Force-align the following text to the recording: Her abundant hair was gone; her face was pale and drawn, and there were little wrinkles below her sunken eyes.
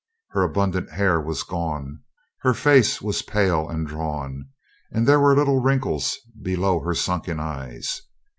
Her 0.29 0.41
abundant 0.41 0.93
hair 0.93 1.21
was 1.21 1.43
gone; 1.43 1.99
her 2.39 2.55
face 2.55 3.03
was 3.03 3.21
pale 3.21 3.69
and 3.69 3.85
drawn, 3.85 4.49
and 4.91 5.05
there 5.05 5.19
were 5.19 5.35
little 5.35 5.61
wrinkles 5.61 6.17
below 6.41 6.79
her 6.79 6.95
sunken 6.95 7.39
eyes. 7.39 8.01